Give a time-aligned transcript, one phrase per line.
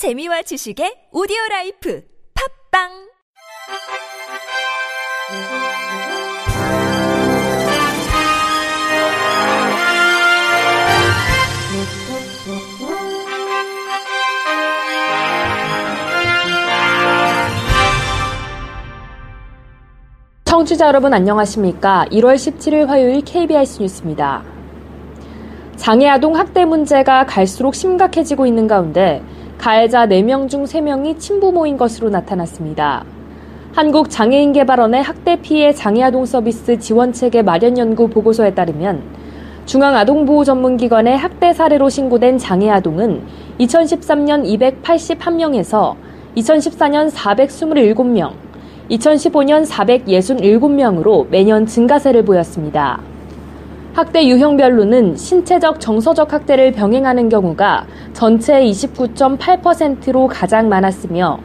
[0.00, 2.02] 재미와 지식의 오디오 라이프
[2.72, 2.88] 팝빵
[20.46, 22.06] 청취자 여러분 안녕하십니까?
[22.10, 24.42] 1월 17일 화요일 KBS 뉴스입니다.
[25.76, 29.22] 장애 아동 학대 문제가 갈수록 심각해지고 있는 가운데
[29.60, 33.04] 가해자 4명 중 3명이 친부모인 것으로 나타났습니다.
[33.74, 39.02] 한국장애인개발원의 학대 피해 장애아동 서비스 지원체계 마련 연구 보고서에 따르면
[39.66, 43.22] 중앙아동보호전문기관의 학대 사례로 신고된 장애아동은
[43.60, 45.94] 2013년 281명에서
[46.38, 48.32] 2014년 427명,
[48.90, 53.09] 2015년 467명으로 매년 증가세를 보였습니다.
[53.92, 61.40] 학대 유형별로는 신체적, 정서적 학대를 병행하는 경우가 전체의 29.8%로 가장 많았으며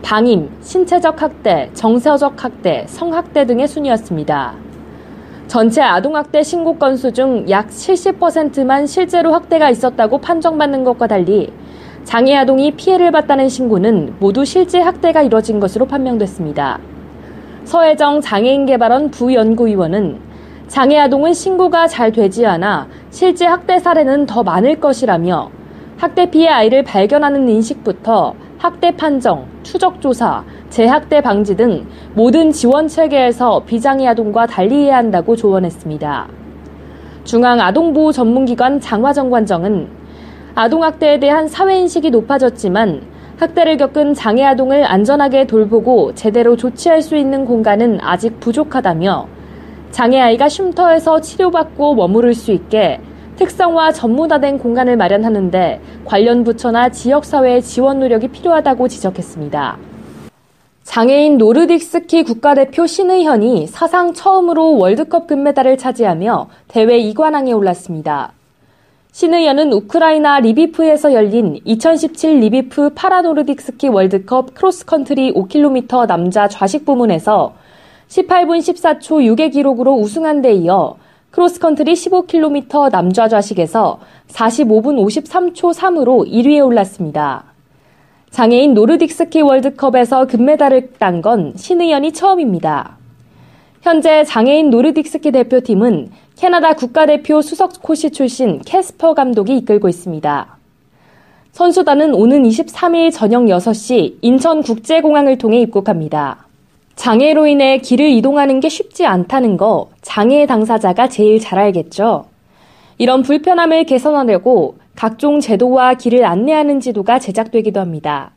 [0.00, 4.54] 방임, 신체적 학대, 정서적 학대, 성학대 등의 순이었습니다.
[5.48, 11.52] 전체 아동학대 신고 건수 중 약 70%만 실제로 학대가 있었다고 판정받는 것과 달리
[12.04, 16.78] 장애 아동이 피해를 봤다는 신고는 모두 실제 학대가 이뤄진 것으로 판명됐습니다.
[17.64, 20.29] 서혜정 장애인개발원 부연구위원은
[20.70, 25.50] 장애 아동은 신고가 잘 되지 않아 실제 학대 사례는 더 많을 것이라며
[25.96, 33.64] 학대 피해 아이를 발견하는 인식부터 학대 판정, 추적 조사, 재학대 방지 등 모든 지원 체계에서
[33.66, 36.28] 비장애 아동과 달리해야 한다고 조언했습니다.
[37.24, 39.88] 중앙 아동보호 전문기관 장화정관정은
[40.54, 43.02] 아동학대에 대한 사회인식이 높아졌지만
[43.40, 49.39] 학대를 겪은 장애 아동을 안전하게 돌보고 제대로 조치할 수 있는 공간은 아직 부족하다며
[49.90, 53.00] 장애아이가 쉼터에서 치료받고 머무를 수 있게
[53.36, 59.78] 특성화 전문화된 공간을 마련하는데 관련 부처나 지역사회의 지원 노력이 필요하다고 지적했습니다.
[60.82, 68.32] 장애인 노르딕 스키 국가대표 신의현이 사상 처음으로 월드컵 금메달을 차지하며 대회 2관왕에 올랐습니다.
[69.12, 77.54] 신의현은 우크라이나 리비프에서 열린 2017 리비프 파라노르딕 스키 월드컵 크로스컨트리 5km 남자 좌식 부문에서
[78.10, 80.96] 18분 14초 6의 기록으로 우승한 데 이어
[81.30, 87.44] 크로스컨트리 15km 남자 좌식에서 45분 53초 3으로 1위에 올랐습니다.
[88.30, 92.96] 장애인 노르딕 스키 월드컵에서 금메달을 딴 건 신의현이 처음입니다.
[93.82, 100.58] 현재 장애인 노르딕 스키 대표팀은 캐나다 국가대표 수석 코시 출신 캐스퍼 감독이 이끌고 있습니다.
[101.52, 106.49] 선수단은 오는 23일 저녁 6시 인천국제공항을 통해 입국합니다.
[107.00, 112.26] 장애로 인해 길을 이동하는 게 쉽지 않다는 거 장애 당사자가 제일 잘 알겠죠.
[112.98, 118.32] 이런 불편함을 개선하려고 각종 제도와 길을 안내하는 지도가 제작되기도 합니다.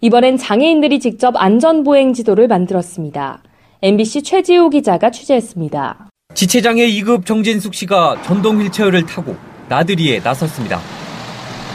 [0.00, 3.42] 이번엔 장애인들이 직접 안전보행 지도를 만들었습니다.
[3.82, 6.08] MBC 최지우 기자가 취재했습니다.
[6.32, 9.36] 지체장애 2급 정진숙 씨가 전동 휠체어를 타고
[9.68, 10.80] 나들이에 나섰습니다.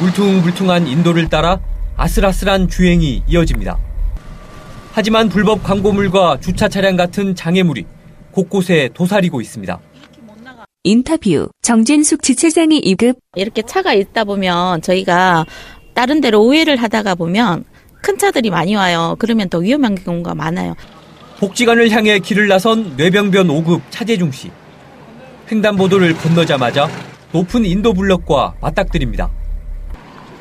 [0.01, 1.59] 울퉁불퉁한 인도를 따라
[1.95, 3.86] 아슬아슬한 주행이 이어집니다.
[4.97, 7.85] 하지만 불법 광고물과 주차 차량 같은 장애물이
[8.31, 9.79] 곳곳에 도사리고 있습니다.
[10.81, 15.45] 인터뷰 정진숙 지체장애 2급 이렇게 차가 있다 보면 저희가
[15.93, 17.63] 다른 데로 오해를 하다가 보면
[18.01, 19.15] 큰 차들이 많이 와요.
[19.19, 20.73] 그러면 더 위험한 경우가 많아요.
[21.37, 24.49] 복지관을 향해 길을 나선 뇌병변 5급 차재중 씨.
[25.51, 26.89] 횡단보도를 건너자마자
[27.33, 29.29] 높은 인도 블럭과 맞닥뜨립니다.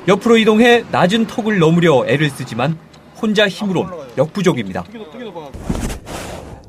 [0.08, 2.78] 옆으로 이동해 낮은 턱을 넘으려 애를 쓰지만
[3.20, 4.84] 혼자 힘으론 역부족입니다.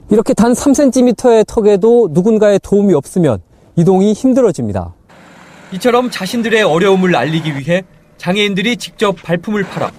[0.09, 3.39] 이렇게 단 3cm의 턱에도 누군가의 도움이 없으면
[3.75, 4.93] 이동이 힘들어집니다.
[5.73, 7.83] 이처럼 자신들의 어려움을 알리기 위해
[8.17, 9.91] 장애인들이 직접 발품을 팔아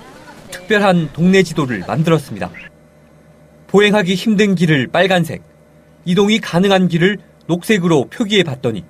[0.51, 2.51] 특별한 동네 지도를 만들었습니다.
[3.67, 5.43] 보행하기 힘든 길을 빨간색,
[6.07, 8.85] 이동이 가능한 길을 녹색으로 표기해 봤더니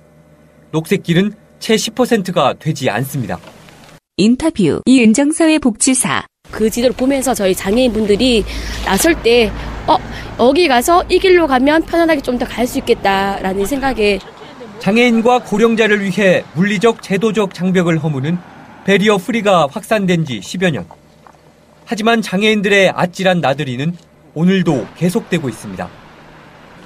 [0.71, 3.37] 녹색 길은 채 10%가 되지 않습니다.
[4.15, 8.43] 인터뷰 이은정사회복지사 그 지도를 보면서 저희 장애인분들이
[8.85, 9.51] 나설 때,
[9.87, 9.97] 어,
[10.39, 14.19] 여기 가서 이 길로 가면 편안하게 좀 더 갈 수 있겠다라는 생각에.
[14.79, 18.37] 장애인과 고령자를 위해 물리적, 제도적 장벽을 허무는
[18.85, 20.85] 베리어 프리가 확산된 지 10여 년.
[21.85, 23.95] 하지만 장애인들의 아찔한 나들이는
[24.35, 25.89] 오늘도 계속되고 있습니다.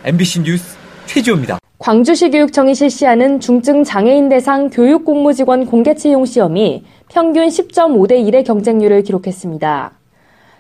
[0.06, 0.76] MBC 뉴스
[1.06, 1.60] 최지호입니다.
[1.84, 9.04] 광주시 교육청이 실시하는 중증 장애인 대상 교육 공무직원 공개 채용 시험이 평균 10.5대 1의 경쟁률을
[9.04, 9.92] 기록했습니다.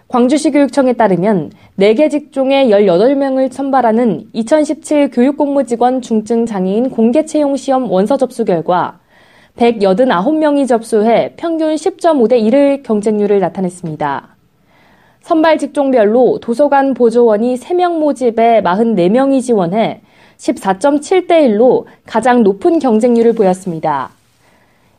[0.09, 8.17] 광주시 교육청에 따르면 4개 직종의 18명을 선발하는 2017 교육공무직원 중증 장애인 공개 채용 시험 원서
[8.17, 8.99] 접수 결과
[9.55, 14.35] 189명이 접수해 평균 10.5대 1을 경쟁률을 나타냈습니다.
[15.21, 20.01] 선발 직종별로 도서관 보조원이 3명 모집에 44명이 지원해
[20.43, 24.09] 14.7대 1로 가장 높은 경쟁률을 보였습니다.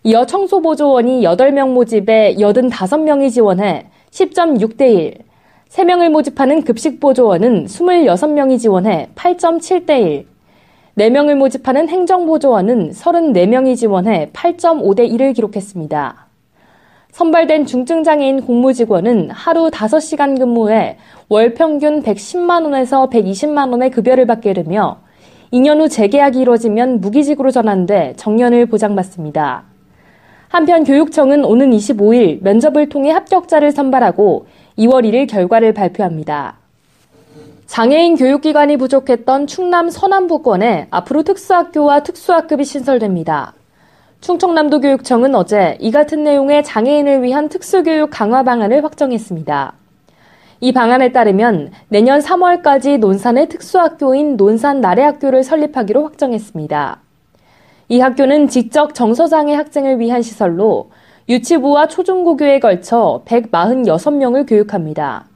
[0.03, 5.19] 이어 청소보조원이 8명 모집에 85명이 지원해 10.6대 1,
[5.69, 10.27] 3명을 모집하는 급식보조원은 26명이 지원해 8.7대 1,
[10.97, 16.27] 4명을 모집하는 행정보조원은 34명이 지원해 8.5대 1을 기록했습니다.
[17.13, 20.97] 선발된 중증장애인 공무직원은 하루 5시간 근무에
[21.29, 25.04] 월 평균 110만원에서 120만원의 급여를 받게 되며
[25.55, 29.63] 2년 후 재계약이 이루어지면 무기직으로 전환돼 정년을 보장받습니다.
[30.49, 34.47] 한편 교육청은 오는 25일 면접을 통해 합격자를 선발하고
[34.79, 36.57] 2월 1일 결과를 발표합니다.
[37.67, 43.55] 장애인 교육기관이 부족했던 충남 서남부권에 앞으로 특수학교와 특수학급이 신설됩니다.
[44.23, 49.84] 충청남도 교육청은 어제 이 같은 내용의 장애인을 위한 특수교육 강화 방안을 확정했습니다.
[50.65, 57.01] 이 방안에 따르면 내년 3월까지 논산의 특수학교인 논산 나래학교를 설립하기로 확정했습니다.
[57.91, 60.89] 이 학교는 지적 정서장애 학생을 위한 시설로
[61.29, 65.27] 유치부와 초중고교에 걸쳐 146명을 교육합니다.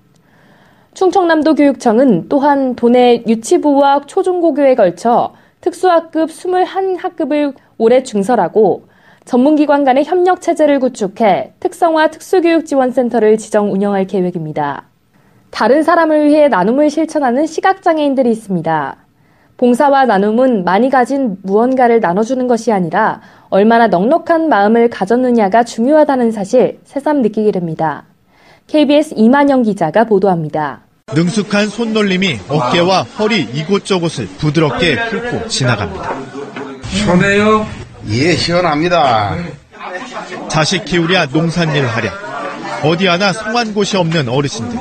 [0.95, 8.85] 충청남도 교육청은 또한 도내 유치부와 초중고교에 걸쳐 특수학급 21학급을 올해 증설하고
[9.27, 14.88] 전문기관 간의 협력 체제를 구축해 특성화 특수교육지원센터를 지정 운영할 계획입니다.
[15.51, 18.97] 다른 사람을 위해 나눔을 실천하는 시각장애인들이 있습니다.
[19.57, 27.23] 봉사와 나눔은 많이 가진 무언가를 나눠주는 것이 아니라 얼마나 넉넉한 마음을 가졌느냐가 중요하다는 사실 새삼
[27.23, 28.05] 느끼게 됩니다.
[28.69, 30.83] KBS 이만영 기자가 보도합니다.
[31.13, 36.15] 능숙한 손놀림이 어깨와 허리 이곳저곳을 부드럽게 훑고 지나갑니다.
[36.91, 37.67] 시원해요?
[38.11, 39.35] 예, 시원합니다.
[40.49, 42.28] 자식 키우랴 농산일 하랴.
[42.83, 44.79] 어디 하나 성한 곳이 없는 어르신들.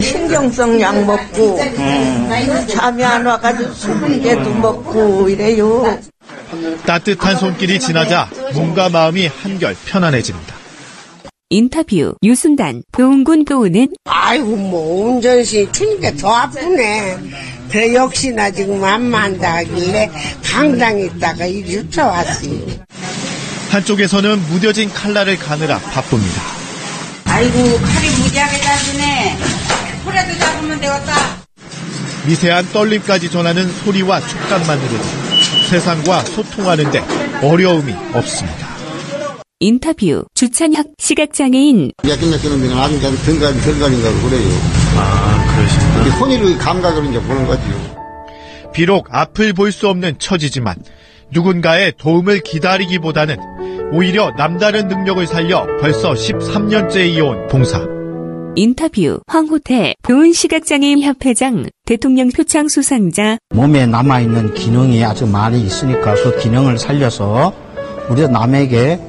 [0.00, 1.58] 신경성 약 먹고
[2.68, 5.98] 잠이 안 와가지고 수분제도 먹고 이래요.
[6.86, 10.54] 따뜻한 손길이 지나자 몸과 마음이 한결 편안해집니다.
[11.50, 17.16] 인터뷰 유순단 도운군 도우는 아이고 뭐 운전시 추니까 더 아프네.
[17.70, 20.10] 그 역시나 지금 안만다 하길래
[20.42, 22.58] 강당에 있다가 이리 쫓아왔어요.
[23.70, 26.53] 한쪽에서는 무뎌진 칼날을 가느라 바쁩니다.
[27.34, 29.36] 아이고 칼이 무지하게 잘지네
[30.04, 31.12] 풀에도 잡으면 되겠다
[32.28, 35.04] 미세한 떨림까지 전하는 소리와 촉감만으로도
[35.68, 37.02] 세상과 소통하는데
[37.42, 38.68] 어려움이 없습니다.
[39.58, 44.48] 인터뷰 주찬혁 시각장애인 몇개 몇개 는 아주 건강 건강인가 그래요.
[44.96, 46.18] 아 그러시구나.
[46.18, 48.70] 손으로 감각을 이제 보는 거지요.
[48.72, 50.76] 비록 앞을 볼 수 없는 처지지만
[51.30, 53.36] 누군가의 도움을 기다리기보다는
[53.92, 57.86] 오히려 남다른 능력을 살려 벌써 13년째 이어온 봉사.
[58.56, 66.38] 인터뷰 황호태 도운 시각장애인 협회장 대통령 표창 수상자 몸에 남아있는 기능이 아주 많이 있으니까 그
[66.38, 67.52] 기능을 살려서
[68.08, 69.00] 우리도 남에게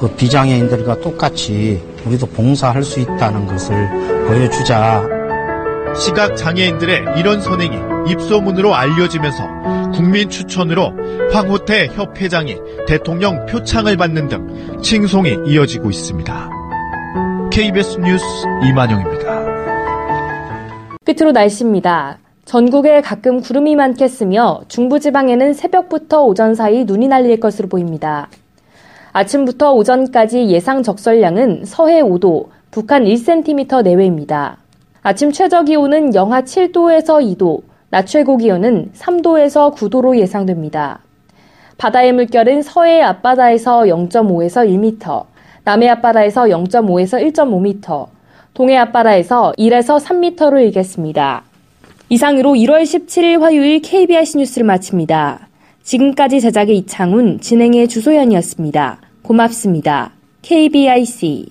[0.00, 3.88] 그 비장애인들과 똑같이 우리도 봉사할 수 있다는 것을
[4.26, 5.04] 보여주자.
[5.98, 9.57] 시각 장애인들의 이런 선행이 입소문으로 알려지면서
[9.98, 10.92] 국민 추천으로
[11.32, 12.54] 황호태 협회장이
[12.86, 16.50] 대통령 표창을 받는 등 칭송이 이어지고 있습니다.
[17.50, 18.24] KBS 뉴스
[18.64, 19.44] 이만영입니다.
[21.04, 22.18] 끝으로 날씨입니다.
[22.44, 28.28] 전국에 가끔 구름이 많겠으며 중부지방에는 새벽부터 오전 사이 눈이 날릴 것으로 보입니다.
[29.12, 34.58] 아침부터 오전까지 예상 적설량은 서해 5도, 북한 1cm 내외입니다.
[35.02, 41.00] 아침 최저 기온은 영하 7도에서 2도, 낮 최고 기온은 3도에서 9도로 예상됩니다.
[41.78, 45.24] 바다의 물결은 서해 앞바다에서 0.5에서 1m,
[45.64, 48.06] 남해 앞바다에서 0.5에서 1.5m,
[48.52, 51.44] 동해 앞바다에서 1에서 3m로 일겠습니다.
[52.08, 55.48] 이상으로 1월 17일 화요일 KBIC 뉴스를 마칩니다.
[55.82, 59.00] 지금까지 제작의 이창훈, 진행의 주소연이었습니다.
[59.22, 60.12] 고맙습니다.
[60.42, 61.50] KBIC